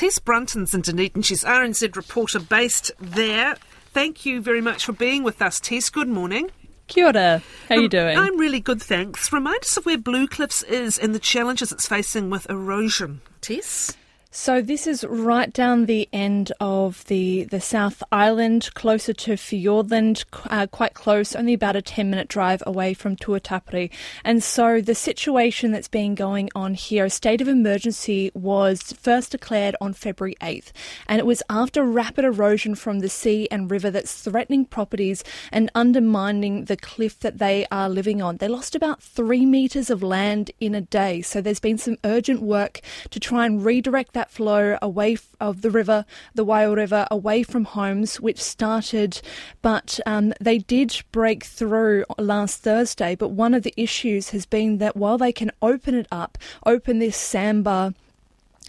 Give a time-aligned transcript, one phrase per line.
[0.00, 1.20] Tess Brunton's in Dunedin.
[1.20, 3.56] She's RNZ reporter based there.
[3.92, 5.90] Thank you very much for being with us, Tess.
[5.90, 6.50] Good morning.
[6.86, 7.42] Kia ora.
[7.68, 8.16] How are you um, doing?
[8.16, 9.30] I'm really good, thanks.
[9.30, 13.20] Remind us of where Bluecliffs is and the challenges it's facing with erosion.
[13.42, 13.94] Tess?
[14.32, 20.24] So this is right down the end of the the South Island, closer to Fiordland,
[20.48, 23.90] uh, quite close, only about a 10 minute drive away from Tuatapere.
[24.24, 29.32] And so the situation that's been going on here, a state of emergency was first
[29.32, 30.70] declared on February 8th.
[31.08, 35.72] And it was after rapid erosion from the sea and river that's threatening properties and
[35.74, 38.36] undermining the cliff that they are living on.
[38.36, 41.20] They lost about three metres of land in a day.
[41.20, 45.62] So there's been some urgent work to try and redirect that that flow away of
[45.62, 49.22] the river, the Waiau River, away from homes, which started,
[49.62, 53.14] but um, they did break through last Thursday.
[53.14, 56.98] But one of the issues has been that while they can open it up, open
[56.98, 57.94] this sandbar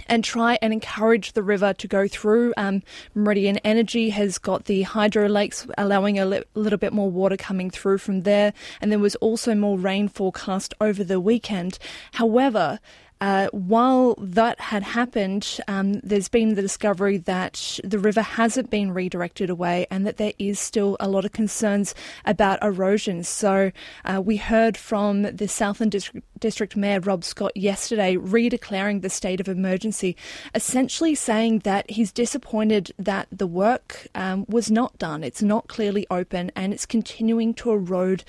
[0.07, 2.53] and try and encourage the river to go through.
[2.55, 2.81] Um,
[3.13, 7.69] Meridian Energy has got the hydro lakes allowing a li- little bit more water coming
[7.69, 11.77] through from there, and there was also more rain forecast over the weekend.
[12.13, 12.79] However,
[13.21, 18.91] uh, while that had happened, um, there's been the discovery that the river hasn't been
[18.91, 21.93] redirected away and that there is still a lot of concerns
[22.25, 23.23] about erosion.
[23.23, 23.71] So
[24.05, 29.39] uh, we heard from the Southland District, District Mayor Rob Scott yesterday redeclaring the state
[29.39, 30.17] of emergency,
[30.53, 35.23] essentially saying that he's disappointed that the work um, was not done.
[35.23, 38.25] It's not clearly open and it's continuing to erode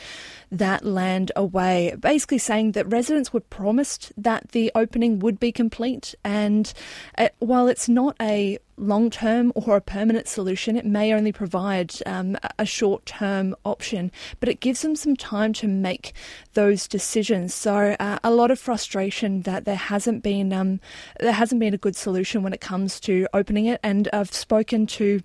[0.52, 1.96] that land away.
[1.98, 6.14] Basically saying that residents were promised that the opening would be complete.
[6.22, 6.72] And
[7.18, 11.94] uh, while it's not a long term or a permanent solution, it may only provide
[12.04, 16.12] um, a short term option, but it gives them some time to make
[16.54, 17.54] those decisions.
[17.54, 20.80] So uh, a lot of frustration that there hasn't been um,
[21.20, 23.80] there hasn't been a good solution when it comes to opening it.
[23.82, 25.22] And I've spoken to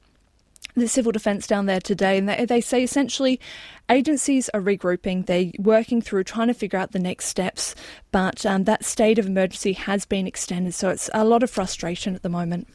[0.75, 3.39] the civil defence down there today, and they, they say essentially
[3.89, 5.25] agencies are regrouping.
[5.25, 7.73] They're working through trying to figure out the next steps,
[8.11, 12.15] but um, that state of emergency has been extended, so it's a lot of frustration
[12.15, 12.67] at the moment.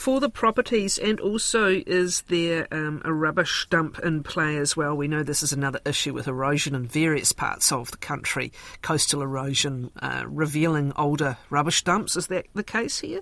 [0.00, 4.96] For the properties, and also is there um, a rubbish dump in play as well?
[4.96, 8.50] We know this is another issue with erosion in various parts of the country,
[8.80, 12.16] coastal erosion, uh, revealing older rubbish dumps.
[12.16, 13.20] Is that the case here?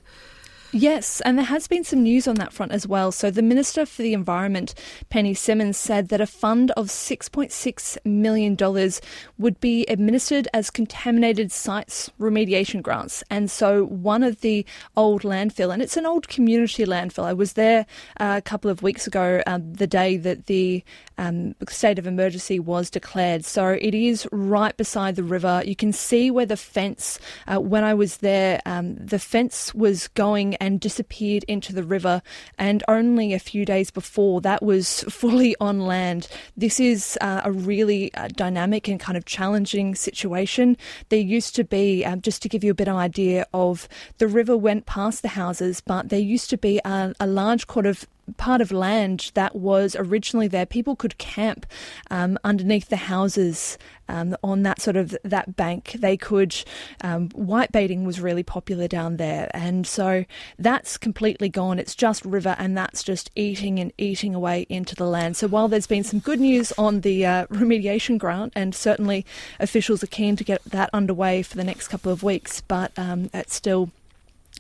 [0.71, 3.11] Yes, and there has been some news on that front as well.
[3.11, 4.75] So, the Minister for the Environment,
[5.09, 8.93] Penny Simmonds, said that a fund of $6.6 million
[9.39, 13.25] would be administered as contaminated sites remediation grants.
[13.31, 17.25] And so, one of the old landfill, and it's an old community landfill.
[17.25, 17.87] I was there
[18.21, 20.85] uh, a couple of weeks ago, uh, the day that the
[21.17, 23.47] um, state of emergency was declared.
[23.47, 25.63] So, it is right beside the river.
[25.65, 30.09] You can see where the fence, uh, when I was there, um, the fence was
[30.09, 32.23] going and disappeared into the river.
[32.59, 36.29] And only a few days before, that was fully on land.
[36.57, 40.77] This is uh, a really uh, dynamic and kind of challenging situation.
[41.09, 43.89] There used to be, um, just to give you a bit of idea of,
[44.19, 47.87] the river went past the houses, but there used to be a, a large kind
[47.87, 50.67] of part of land that was originally there.
[50.67, 51.67] People could camp
[52.11, 53.79] um, underneath the houses
[54.09, 55.93] um, on that sort of that bank.
[55.99, 56.55] They could
[57.03, 60.25] um, white baiting was really popular down there, and so
[60.59, 61.79] that's completely gone.
[61.79, 65.37] It's just river, and that's just eating and eating away into the land.
[65.37, 69.27] So while there's been some good news on the uh, remediation grant, and certainly
[69.61, 73.31] officials are keen to get that underway for the next couple of weeks, but um,
[73.35, 73.91] it's still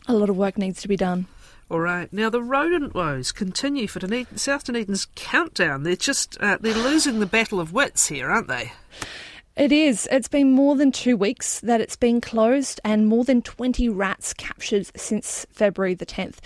[0.06, 1.26] a lot of work needs to be done.
[1.70, 2.10] All right.
[2.12, 5.82] Now the rodent woes continue for Dunedin, South Dunedin's countdown.
[5.82, 8.72] They're just uh, they're losing the battle of wits here, aren't they?
[9.58, 10.08] It is.
[10.12, 14.32] It's been more than two weeks that it's been closed and more than 20 rats
[14.32, 16.36] captured since February the 10th.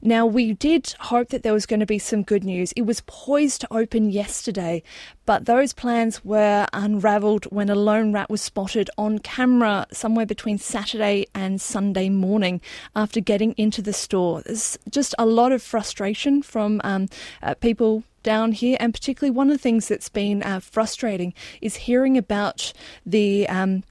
[0.00, 2.72] Now, we did hope that there was going to be some good news.
[2.72, 4.82] It was poised to open yesterday,
[5.26, 10.58] but those plans were unravelled when a lone rat was spotted on camera somewhere between
[10.58, 12.60] Saturday and Sunday morning
[12.96, 14.42] after getting into the store.
[14.42, 17.08] There's just a lot of frustration from um,
[17.42, 21.76] uh, people down here, and particularly one of the things that's been uh, frustrating is
[21.76, 22.72] hearing about
[23.04, 23.82] the um,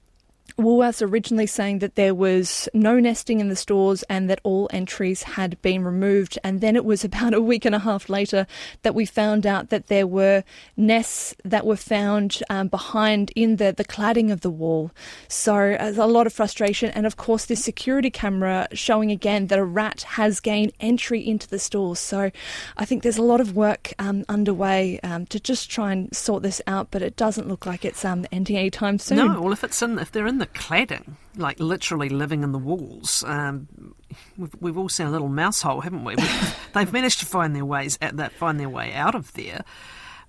[0.58, 5.22] Woolworths originally saying that there was no nesting in the stores and that all entries
[5.22, 6.38] had been removed.
[6.44, 8.46] And then it was about a week and a half later
[8.82, 10.44] that we found out that there were
[10.76, 14.90] nests that were found um, behind in the, the cladding of the wall.
[15.28, 16.90] So uh, a lot of frustration.
[16.90, 21.48] And of course, this security camera showing again that a rat has gained entry into
[21.48, 21.98] the stores.
[21.98, 22.30] So
[22.76, 26.42] I think there's a lot of work um, underway um, to just try and sort
[26.42, 29.18] this out, but it doesn't look like it's um, ending anytime soon.
[29.18, 32.58] No, well, if it's in, if they're in the cladding, like literally living in the
[32.58, 33.22] walls.
[33.24, 33.94] Um,
[34.36, 36.16] we've, we've, all seen a little mouse hole, haven't we?
[36.74, 39.64] they've managed to find their ways at that, find their way out of there.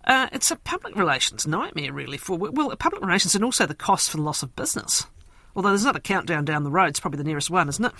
[0.05, 2.19] Uh, it's a public relations nightmare, really.
[2.19, 5.07] For well, public relations and also the cost for the loss of business.
[5.55, 7.93] Although there's not a countdown down the road, it's probably the nearest one, isn't it?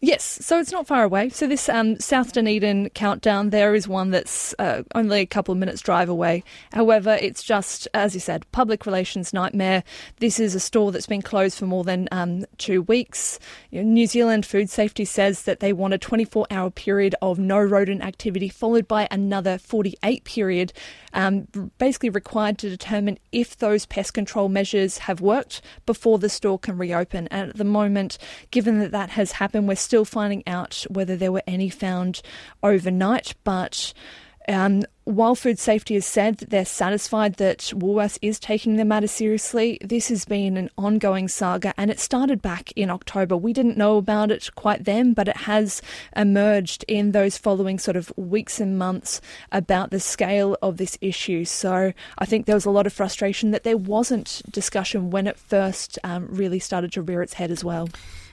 [0.00, 1.28] Yes, so it's not far away.
[1.28, 5.58] So this um, South Dunedin countdown, there is one that's uh, only a couple of
[5.58, 6.44] minutes drive away.
[6.72, 9.82] However, it's just, as you said, public relations nightmare.
[10.20, 13.40] This is a store that's been closed for more than um, two weeks.
[13.70, 17.58] You know, New Zealand Food Safety says that they want a 24-hour period of no
[17.58, 20.72] rodent activity, followed by another 48 period,
[21.12, 21.48] um,
[21.78, 26.78] basically required to determine if those pest control measures have worked before the store can
[26.78, 27.26] reopen.
[27.32, 28.16] And at the moment,
[28.52, 32.20] given that that has happened, we're still finding out whether there were any found
[32.62, 33.94] overnight, but
[34.46, 39.06] um, while Food Safety has said that they're satisfied that Woolworths is taking the matter
[39.06, 43.34] seriously, this has been an ongoing saga and it started back in October.
[43.34, 45.80] We didn't know about it quite then, but it has
[46.14, 51.46] emerged in those following sort of weeks and months about the scale of this issue.
[51.46, 55.38] So I think there was a lot of frustration that there wasn't discussion when it
[55.38, 57.88] first um, really started to rear its head as well.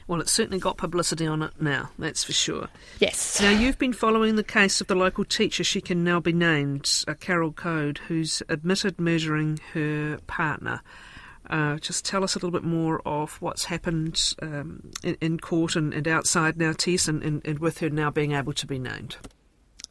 [0.08, 2.68] Well, it's certainly got publicity on it now, that's for sure.
[3.00, 3.42] Yes.
[3.42, 7.04] Now, you've been following the case of the local teacher, she can now be named,
[7.08, 10.82] uh, Carol Code, who's admitted murdering her partner.
[11.50, 15.76] Uh, just tell us a little bit more of what's happened um, in, in, court
[15.76, 18.80] and, and, outside now, Tess, and, and, and with her now being able to be
[18.80, 19.18] named.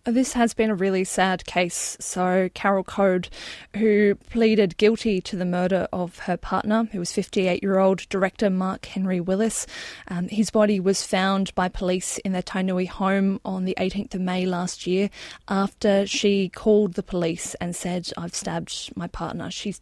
[0.06, 1.96] This has been a really sad case.
[1.98, 3.30] So, Carol Code,
[3.74, 8.50] who pleaded guilty to the murder of her partner, who was 58 year old director
[8.50, 9.66] Mark Henry Willis,
[10.08, 14.20] um, his body was found by police in their Tainui home on the 18th of
[14.20, 15.08] May last year
[15.48, 19.50] after she called the police and said, I've stabbed my partner.
[19.50, 19.80] She's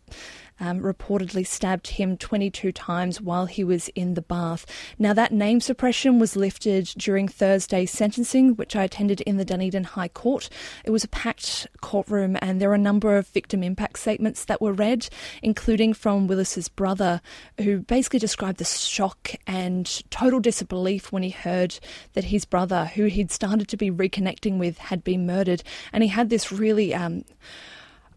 [0.61, 4.67] um, reportedly stabbed him 22 times while he was in the bath.
[4.99, 9.85] Now, that name suppression was lifted during Thursday's sentencing, which I attended in the Dunedin
[9.85, 10.49] High Court.
[10.85, 14.61] It was a packed courtroom, and there were a number of victim impact statements that
[14.61, 15.09] were read,
[15.43, 17.21] including from Willis's brother,
[17.61, 21.79] who basically described the shock and total disbelief when he heard
[22.15, 25.63] that his brother, who he'd started to be reconnecting with, had been murdered.
[25.93, 27.25] And he had this really um,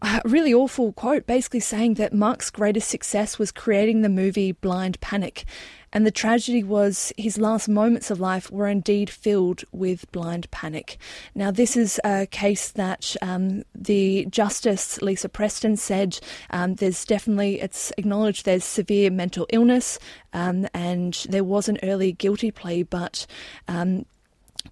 [0.02, 5.00] a really awful quote basically saying that Mark's greatest success was creating the movie Blind
[5.00, 5.44] Panic.
[5.92, 10.98] And the tragedy was his last moments of life were indeed filled with blind panic.
[11.34, 16.18] Now, this is a case that um, the Justice Lisa Preston said
[16.50, 19.98] um, there's definitely, it's acknowledged there's severe mental illness
[20.34, 23.26] um, and there was an early guilty plea, but
[23.66, 24.04] um,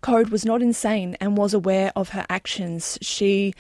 [0.01, 2.99] Code was not insane and was aware of her actions.
[3.03, 3.55] She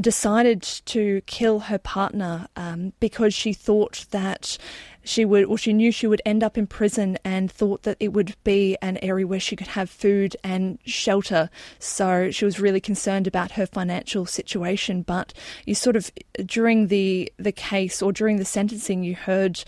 [0.00, 4.58] decided to kill her partner um, because she thought that
[5.02, 8.12] she would, or she knew she would end up in prison and thought that it
[8.12, 11.48] would be an area where she could have food and shelter.
[11.78, 15.02] So she was really concerned about her financial situation.
[15.02, 15.32] But
[15.64, 16.10] you sort of,
[16.44, 19.64] during the, the case or during the sentencing, you heard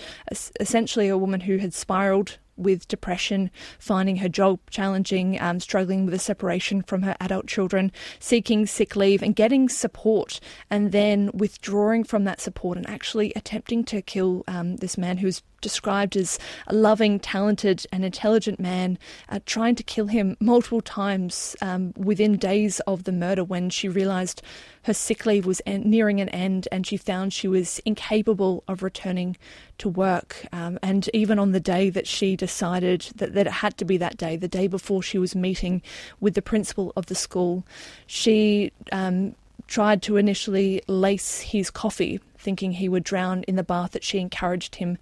[0.61, 6.15] essentially a woman who had spiraled with depression, finding her job challenging, um, struggling with
[6.15, 10.41] a separation from her adult children, seeking sick leave and getting support,
[10.71, 15.43] and then withdrawing from that support and actually attempting to kill um, this man who's
[15.61, 18.99] described as a loving, talented, and intelligent man,
[19.31, 23.89] uh, trying to kill him multiple times um, within days of the murder when she
[23.89, 24.43] realised
[24.85, 28.83] her sick leave was en- nearing an end and she found she was incapable of
[28.83, 29.37] returning
[29.79, 30.47] to work.
[30.53, 33.97] Um, and even on the day that she decided that, that it had to be
[33.99, 35.83] that day, the day before she was meeting
[36.21, 37.65] with the principal of the school,
[38.07, 39.35] she um,
[39.69, 44.19] tried to initially lace his coffee, thinking he would drown in the bath that she
[44.19, 44.99] encouraged him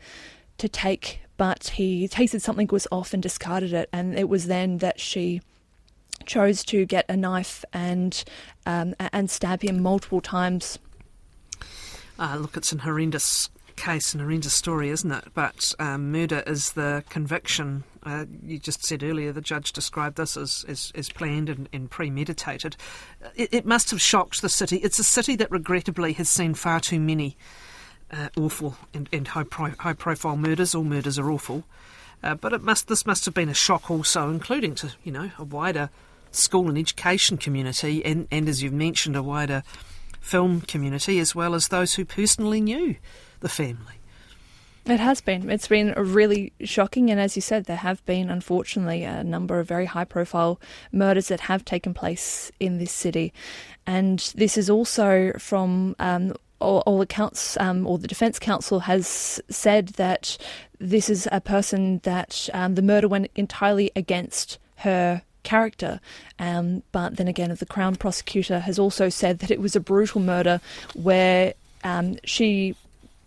[0.59, 3.89] to take, but he tasted something was off and discarded it.
[3.93, 5.41] And it was then that she
[6.27, 8.23] chose to get a knife and
[8.67, 10.79] um, and stab him multiple times.
[12.19, 13.49] Uh, look, it's an horrendous
[13.81, 15.25] case, an horrendous story, isn't it?
[15.35, 17.85] But um, murder is the conviction.
[18.03, 21.91] Uh, you just said earlier the judge described this as, as, as planned and, and
[21.91, 22.77] premeditated.
[23.35, 24.77] It, it, must have shocked the city.
[24.77, 27.37] It's a city that regrettably has seen far too many
[28.11, 30.75] uh, awful and, and high, pro- high profile murders.
[30.75, 31.65] All murders are awful,
[32.23, 35.31] uh, but it must this must have been a shock also, including to you know
[35.39, 35.91] a wider
[36.31, 39.63] school and education community, and, and as you've mentioned, a wider
[40.21, 42.97] film community, as well as those who personally knew
[43.41, 43.95] the family.
[44.87, 45.51] It has been.
[45.51, 49.69] It's been really shocking, and as you said, there have been, unfortunately, a number of
[49.69, 50.61] very high profile
[50.91, 53.33] murders that have taken place in this city.
[53.87, 59.41] And this is also from um, all, all accounts, um, or the Defence Counsel has
[59.51, 60.39] said that
[60.79, 66.01] this is a person that um, the murder went entirely against her character.
[66.39, 70.21] Um, but then again, the Crown prosecutor has also said that it was a brutal
[70.21, 70.61] murder
[70.95, 71.55] where
[71.85, 72.75] um, she,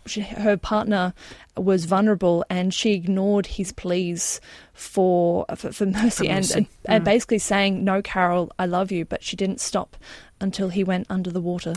[0.06, 1.12] she, her partner
[1.56, 4.40] was vulnerable and she ignored his pleas
[4.72, 6.54] for for, for mercy, For and, mercy.
[6.54, 7.04] and, and Mm.
[7.04, 9.96] basically saying, "No, Carol, I love you," but she didn't stop
[10.40, 11.74] until he went under the water.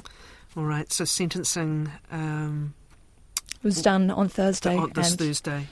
[0.56, 2.74] All right, so sentencing um,
[3.63, 4.75] was done on Thursday.
[4.75, 5.67] on this and Thursday.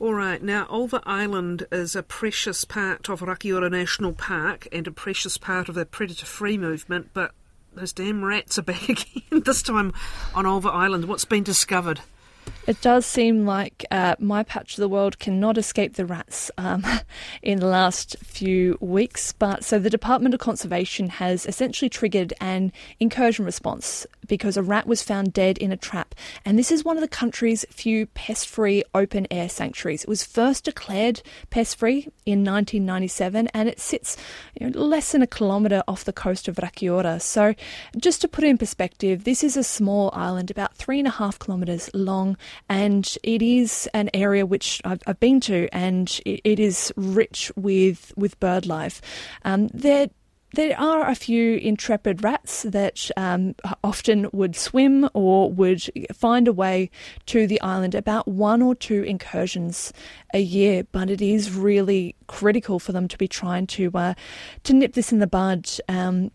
[0.00, 4.90] All right, now Ulva Island is a precious part of Rakiura National Park and a
[4.90, 7.32] precious part of the predator free movement, but
[7.72, 9.92] those damn rats are back again, this time
[10.34, 11.04] on Ulva Island.
[11.04, 12.00] What's been discovered?
[12.66, 16.82] It does seem like uh, my patch of the world cannot escape the rats um,
[17.42, 19.32] in the last few weeks.
[19.32, 24.86] But so the Department of Conservation has essentially triggered an incursion response because a rat
[24.86, 26.14] was found dead in a trap.
[26.44, 30.04] And this is one of the country's few pest free open air sanctuaries.
[30.04, 34.16] It was first declared pest free in 1997 and it sits
[34.58, 37.20] you know, less than a kilometre off the coast of Rakiura.
[37.20, 37.54] So,
[37.98, 41.10] just to put it in perspective, this is a small island about three and a
[41.10, 46.40] half kilometres long, and it is an area which I've, I've been to, and it,
[46.44, 49.00] it is rich with with bird life.
[49.44, 50.08] Um, there
[50.54, 55.82] there are a few intrepid rats that um, often would swim or would
[56.12, 56.90] find a way
[57.26, 59.92] to the island about one or two incursions
[60.32, 64.14] a year, but it is really critical for them to be trying to uh,
[64.62, 65.68] to nip this in the bud.
[65.88, 66.30] Um,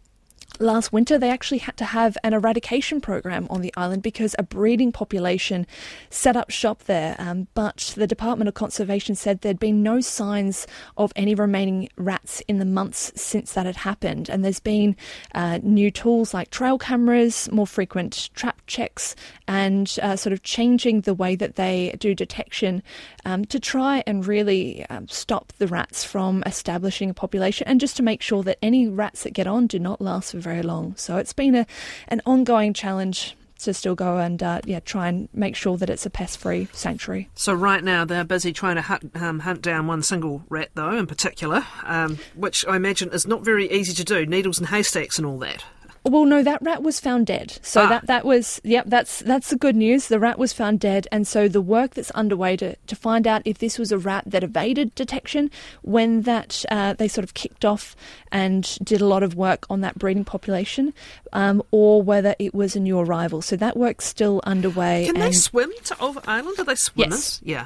[0.62, 4.44] Last winter, they actually had to have an eradication program on the island because a
[4.44, 5.66] breeding population
[6.10, 7.16] set up shop there.
[7.18, 12.42] Um, but the Department of Conservation said there'd been no signs of any remaining rats
[12.50, 14.28] in the months since that had happened.
[14.28, 14.98] And there's been
[15.34, 19.16] uh, new tools like trail cameras, more frequent trap checks,
[19.48, 22.84] and uh, sort of changing the way that they do detection
[23.24, 27.96] um, to try and really um, stop the rats from establishing a population and just
[27.96, 30.96] to make sure that any rats that get on do not last for very long.
[30.96, 31.66] So it's been a,
[32.08, 36.06] an ongoing challenge to still go and uh, yeah try and make sure that it's
[36.06, 37.30] a pest-free sanctuary.
[37.36, 40.98] So right now they're busy trying to hunt, um, hunt down one single rat, though,
[40.98, 44.26] in particular, um, which I imagine is not very easy to do.
[44.26, 45.64] Needles and haystacks and all that.
[46.06, 47.58] Well, no, that rat was found dead.
[47.62, 47.90] So Ah.
[47.90, 48.86] that that was yep.
[48.88, 50.08] That's that's the good news.
[50.08, 53.42] The rat was found dead, and so the work that's underway to to find out
[53.46, 55.52] if this was a rat that evaded detection
[55.82, 57.96] when that uh, they sort of kicked off
[58.32, 60.94] and did a lot of work on that breeding population,
[61.34, 63.42] um, or whether it was a new arrival.
[63.42, 65.06] So that work's still underway.
[65.06, 66.60] Can they swim to Ulva Island?
[66.60, 67.42] Are they swimmers?
[67.44, 67.66] Yeah.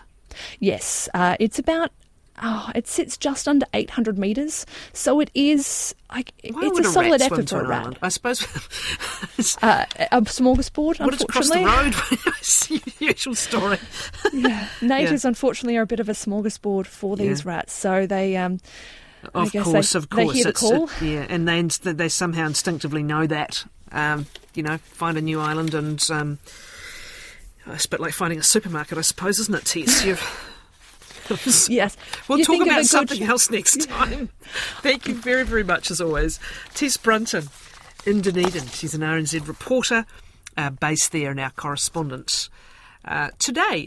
[0.60, 1.92] yes, uh, it's about.
[2.42, 6.86] Oh, it sits just under 800 metres, so it is like Why it's a a
[6.92, 7.82] solid effort for a rat.
[7.84, 8.00] island?
[8.02, 8.42] I suppose.
[8.42, 11.06] it's- Uh, a smorgasbord, unfortunately.
[11.06, 12.18] what is across the unfortunately.
[12.26, 12.34] road?
[12.40, 13.78] It's the usual story.
[14.34, 17.52] yeah, natives unfortunately are a bit of a smorgasbord for these Yeah.
[17.52, 17.74] rats.
[17.74, 18.60] So they, um,
[19.36, 20.34] I Of guess course, they, of they course.
[20.36, 20.86] hear the it's- call.
[20.86, 23.64] it- yeah, and they inst- they somehow instinctively know that.
[23.92, 24.26] Um,
[24.56, 26.04] you know, find a new island and.
[26.12, 26.40] Um,
[27.68, 30.04] it's a bit like finding a supermarket, I suppose, isn't it, Tess?
[31.70, 31.96] Yes,
[32.28, 34.30] We'll You talk think of a about good- something else next time.
[34.82, 36.40] Thank you very, very much as always.
[36.74, 37.48] Tess Brunton
[38.06, 38.68] in Dunedin.
[38.68, 40.06] She's an RNZ reporter
[40.58, 42.50] uh, based there and our correspondent.
[43.06, 43.82] Uh, today,